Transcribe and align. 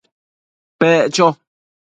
Pec 0.79 1.13
cho 1.15 1.27